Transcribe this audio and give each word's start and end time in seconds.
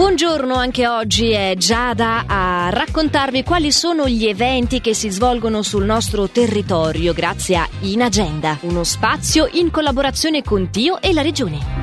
Buongiorno, 0.00 0.54
anche 0.54 0.88
oggi 0.88 1.28
è 1.32 1.52
Giada 1.58 2.24
a 2.26 2.70
raccontarvi 2.70 3.42
quali 3.42 3.70
sono 3.70 4.08
gli 4.08 4.24
eventi 4.24 4.80
che 4.80 4.94
si 4.94 5.10
svolgono 5.10 5.60
sul 5.60 5.84
nostro 5.84 6.26
territorio 6.30 7.12
grazie 7.12 7.56
a 7.56 7.68
In 7.80 8.00
Agenda, 8.00 8.56
uno 8.62 8.82
spazio 8.82 9.46
in 9.52 9.70
collaborazione 9.70 10.42
con 10.42 10.70
Tio 10.70 11.02
e 11.02 11.12
la 11.12 11.20
Regione. 11.20 11.79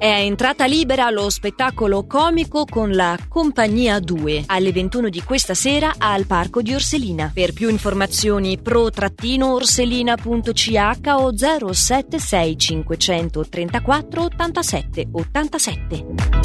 È 0.00 0.06
entrata 0.06 0.64
libera 0.64 1.10
lo 1.10 1.28
spettacolo 1.28 2.06
comico 2.06 2.64
con 2.64 2.92
la 2.92 3.18
Compagnia 3.28 4.00
2 4.00 4.44
alle 4.46 4.72
21 4.72 5.10
di 5.10 5.22
questa 5.22 5.52
sera 5.52 5.92
al 5.98 6.24
Parco 6.24 6.62
di 6.62 6.72
Orselina. 6.72 7.30
Per 7.34 7.52
più 7.52 7.68
informazioni 7.68 8.56
pro-orselina.ch 8.56 11.00
o 11.04 11.36
076 11.36 12.58
534 12.58 14.22
87 14.22 15.08
87. 15.12 16.39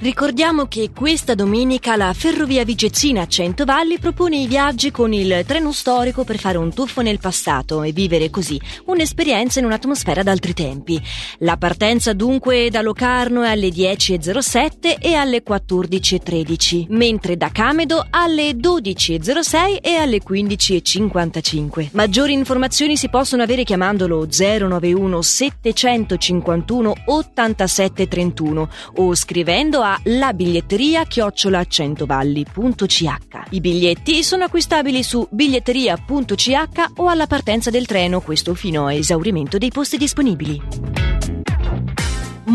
Ricordiamo 0.00 0.66
che 0.66 0.90
questa 0.94 1.34
domenica 1.34 1.96
la 1.96 2.12
Ferrovia 2.12 2.64
Vigezzina 2.64 3.22
a 3.22 3.26
Centovalli 3.26 3.98
propone 3.98 4.36
i 4.36 4.46
viaggi 4.46 4.92
con 4.92 5.12
il 5.12 5.42
treno 5.44 5.72
storico 5.72 6.22
per 6.22 6.38
fare 6.38 6.56
un 6.56 6.72
tuffo 6.72 7.00
nel 7.02 7.18
passato 7.18 7.82
e 7.82 7.90
vivere 7.90 8.30
così 8.30 8.60
un'esperienza 8.84 9.58
in 9.58 9.64
un'atmosfera 9.64 10.22
d'altri 10.22 10.54
tempi. 10.54 11.02
La 11.38 11.56
partenza 11.56 12.12
dunque 12.12 12.70
da 12.70 12.80
Locarno 12.80 13.42
è 13.42 13.48
alle 13.48 13.70
10.07 13.70 14.98
e 15.00 15.14
alle 15.14 15.42
14.13, 15.42 16.86
mentre 16.90 17.36
da 17.36 17.50
Camedo 17.50 18.06
alle 18.08 18.52
12.06 18.52 19.78
e 19.82 19.96
alle 19.96 20.22
15.55. 20.22 21.88
Maggiori 21.90 22.34
informazioni 22.34 22.96
si 22.96 23.08
possono 23.08 23.42
avere 23.42 23.64
chiamandolo 23.64 24.28
091 24.30 25.22
751 25.22 26.94
8731 27.04 28.70
o 28.94 29.14
scrivendo 29.16 29.80
a 29.80 29.87
a 29.92 30.00
la 30.04 30.34
biglietteria 30.34 31.04
chiocciola 31.04 31.64
centovalli.ch. 31.64 33.02
I 33.50 33.60
biglietti 33.60 34.22
sono 34.22 34.44
acquistabili 34.44 35.02
su 35.02 35.26
biglietteria.ch 35.30 36.92
o 36.96 37.08
alla 37.08 37.26
partenza 37.26 37.70
del 37.70 37.86
treno, 37.86 38.20
questo 38.20 38.54
fino 38.54 38.86
a 38.86 38.92
esaurimento 38.92 39.56
dei 39.56 39.70
posti 39.70 39.96
disponibili. 39.96 40.97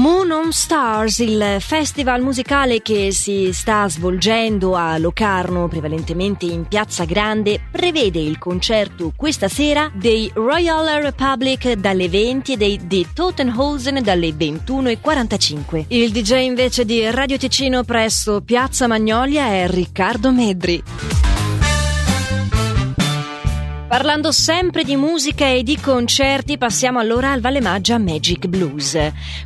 Moon 0.04 0.32
on 0.32 0.52
Stars, 0.52 1.20
il 1.20 1.60
festival 1.62 2.22
musicale 2.22 2.82
che 2.82 3.14
si 3.14 3.54
sta 3.54 3.88
svolgendo 3.88 4.76
a 4.76 4.98
Locarno, 4.98 5.70
prevalentemente 5.70 6.46
in 6.46 6.68
Piazza 6.68 7.06
Grande, 7.06 7.62
prevede 7.72 8.20
il 8.20 8.38
concerto 8.38 9.14
questa 9.16 9.48
sera 9.48 9.90
dei 9.94 10.30
Royal 10.34 11.02
Republic 11.02 11.72
dalle 11.76 12.10
20 12.10 12.52
e 12.52 12.58
dei 12.58 12.86
The 12.86 13.06
Tottenhausen 13.14 14.04
dalle 14.04 14.32
21.45. 14.32 15.86
Il 15.88 16.12
DJ 16.12 16.48
invece 16.48 16.84
di 16.84 17.10
Radio 17.10 17.38
Ticino 17.38 17.86
presso 17.86 18.42
Piazza 18.42 18.88
Magnolia 18.88 19.46
è 19.46 19.70
Riccardo 19.70 20.34
Medri. 20.34 21.23
Parlando 23.94 24.32
sempre 24.32 24.84
di 24.84 24.96
musica 24.96 25.46
e 25.46 25.62
di 25.62 25.80
concerti, 25.80 26.58
passiamo 26.58 26.98
allora 26.98 27.32
al 27.32 27.42
Valle 27.42 27.62
Maggia 27.62 28.00
Magic 28.00 28.48
Blues. 28.48 28.98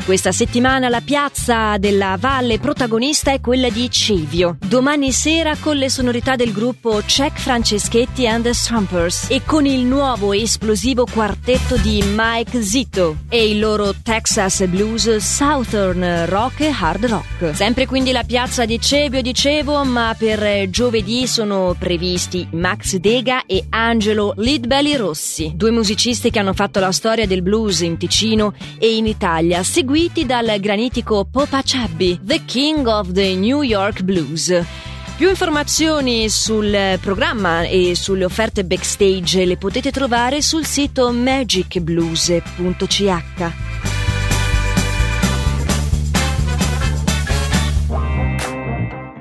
Questa 0.06 0.32
settimana 0.32 0.88
la 0.88 1.02
piazza 1.02 1.78
della 1.78 2.16
Valle 2.18 2.58
protagonista 2.58 3.34
è 3.34 3.42
quella 3.42 3.70
di 3.70 3.92
Civio. 3.92 4.56
Domani 4.66 5.12
sera 5.12 5.58
con 5.58 5.76
le 5.76 5.90
sonorità 5.90 6.38
del 6.38 6.54
gruppo 6.54 7.02
Check 7.06 7.38
Franceschetti 7.38 8.26
and 8.26 8.46
the 8.46 8.54
Strumpers 8.54 9.30
e 9.30 9.42
con 9.44 9.66
il 9.66 9.82
nuovo 9.82 10.32
esplosivo 10.32 11.06
quartetto 11.06 11.76
di 11.76 12.02
Mike 12.16 12.62
Zito 12.62 13.18
e 13.28 13.50
il 13.50 13.60
loro 13.60 13.96
Texas 14.02 14.66
Blues 14.68 15.14
Southern 15.18 16.26
Rock 16.28 16.62
e 16.62 16.74
Hard 16.74 17.06
Rock. 17.08 17.54
Sempre 17.54 17.86
quindi 17.86 18.14
la 18.14 18.24
piazza 18.24 18.64
di 18.64 18.80
Cevio, 18.80 19.22
dicevo, 19.22 19.84
ma 19.84 20.16
per 20.18 20.70
giovedì 20.70 21.28
sono 21.28 21.76
previsti 21.78 22.48
Max 22.52 22.96
Dega 22.96 23.46
e 23.46 23.66
Angelo 23.72 24.36
Leadbelly 24.40 24.96
Rossi, 24.96 25.54
due 25.56 25.72
musicisti 25.72 26.30
che 26.30 26.38
hanno 26.38 26.54
fatto 26.54 26.80
la 26.80 26.92
storia 26.92 27.26
del 27.26 27.42
blues 27.42 27.80
in 27.80 27.98
Ticino 27.98 28.54
e 28.78 28.96
in 28.96 29.08
Italia, 29.08 29.64
seguiti 29.64 30.28
dal 30.28 30.60
granitico 30.60 31.26
Popa 31.26 31.64
Chubby, 31.64 32.20
the 32.24 32.46
king 32.46 32.86
of 32.86 33.14
the 33.14 33.34
New 33.34 33.64
York 33.64 34.04
Blues. 34.04 34.54
Più 35.18 35.28
informazioni 35.28 36.30
sul 36.30 37.00
programma 37.02 37.64
e 37.64 37.96
sulle 37.96 38.26
offerte 38.26 38.64
backstage 38.64 39.44
le 39.44 39.58
potete 39.58 39.90
trovare 39.90 40.44
sul 40.44 40.68
sito 40.68 41.12
magicblues.ch. 41.12 43.67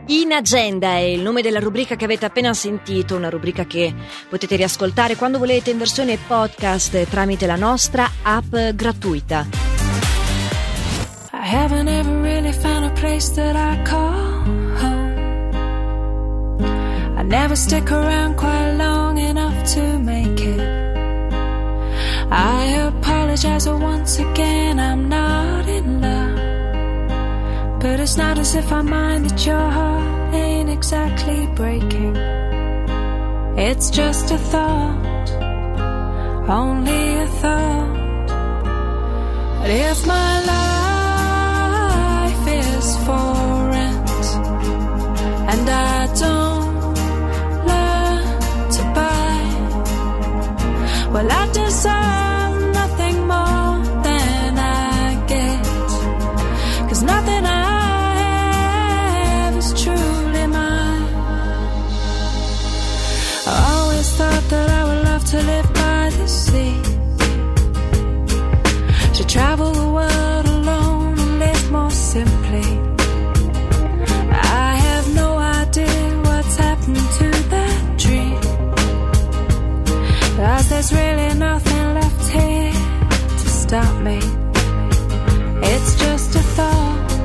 In 0.09 0.31
Agenda 0.31 0.91
è 0.91 1.01
il 1.01 1.21
nome 1.21 1.43
della 1.43 1.59
rubrica 1.59 1.97
che 1.97 2.05
avete 2.05 2.27
appena 2.27 2.55
sentito, 2.55 3.17
una 3.17 3.29
rubrica 3.29 3.65
che 3.65 3.93
potete 4.29 4.55
riascoltare 4.55 5.17
quando 5.17 5.39
volete 5.39 5.71
in 5.71 5.79
versione 5.79 6.17
podcast 6.17 7.09
tramite 7.09 7.45
la 7.47 7.57
nostra 7.57 8.09
app 8.23 8.55
gratuita. 8.55 9.49
I 11.33 11.55
haven't 11.55 11.89
ever 11.89 12.21
really 12.21 12.53
found 12.53 12.85
a 12.85 12.93
place 12.93 13.33
that 13.35 13.57
I 13.57 13.83
call 13.83 14.45
home. 14.81 15.51
I 17.19 17.23
never 17.25 17.57
stick 17.57 17.91
around 17.91 18.37
quite 18.37 18.77
long 18.77 19.19
enough 19.19 19.61
to 19.75 19.99
make 19.99 20.41
it. 20.41 20.61
I 22.31 22.77
apologize 22.87 23.69
once 23.69 24.21
again, 24.21 24.79
I'm 24.79 25.09
not. 25.09 25.26
But 27.87 28.01
it's 28.01 28.17
not 28.17 28.37
as 28.37 28.57
if 28.57 28.73
I 28.73 28.83
mind 28.83 29.31
that 29.31 29.47
your 29.47 29.71
heart 29.71 30.35
ain't 30.35 30.69
exactly 30.69 31.47
breaking. 31.55 32.17
It's 33.57 33.91
just 33.91 34.33
a 34.33 34.39
thought, 34.39 35.29
only 36.49 37.15
a 37.15 37.29
thought. 37.29 38.27
But 39.61 39.71
if 39.71 40.05
my 40.05 40.36
To 69.17 69.27
travel 69.27 69.73
the 69.73 69.89
world 69.89 70.47
alone 70.47 71.19
and 71.19 71.39
live 71.39 71.73
more 71.73 71.91
simply. 71.91 72.69
I 74.31 74.75
have 74.87 75.15
no 75.15 75.39
idea 75.39 76.21
what's 76.23 76.57
happened 76.57 76.97
to 76.97 77.31
that 77.49 77.97
dream. 77.97 78.41
Cause 80.37 80.69
there's 80.69 80.93
really 80.93 81.33
nothing 81.39 81.95
left 81.95 82.29
here 82.29 82.73
to 83.41 83.49
stop 83.49 84.03
me. 84.03 84.19
It's 85.63 85.99
just 85.99 86.37
a 86.37 86.43
thought. 86.57 87.16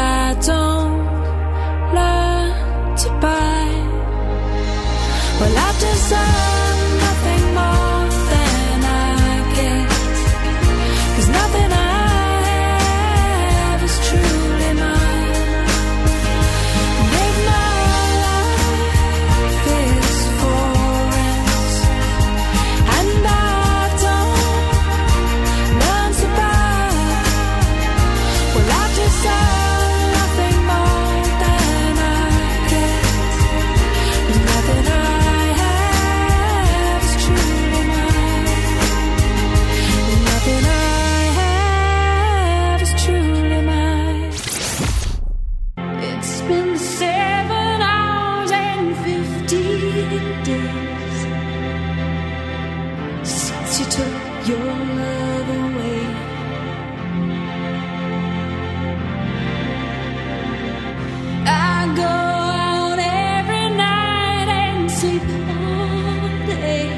that 0.00 0.59
days 50.50 51.18
since 53.22 53.72
you 53.80 53.86
took 53.98 54.16
your 54.50 54.70
love 54.98 55.48
away. 55.62 56.04
I 61.46 61.78
go 62.02 62.14
out 62.72 62.98
every 62.98 63.68
night 63.86 64.48
and 64.62 64.90
sleep 64.98 65.26
all 65.56 66.28
day 66.46 66.88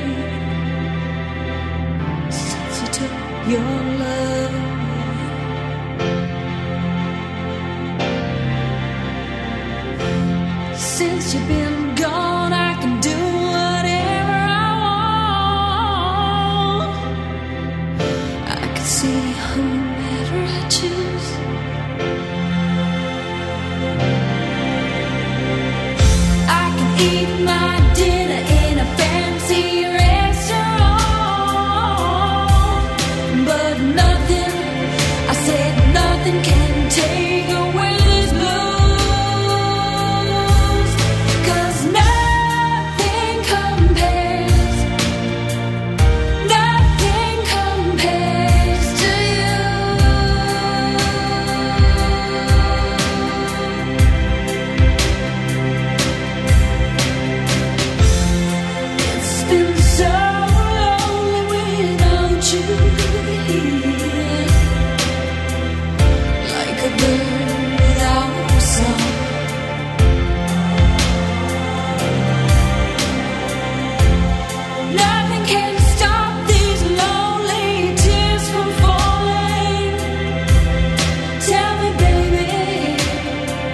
since 2.31 2.75
you 2.81 2.89
took 2.99 3.15
your 3.53 3.73
love. 4.01 4.55
Away. 4.63 5.15
Since 10.75 11.35
you've 11.35 11.49
been 11.49 11.95
gone. 11.95 12.32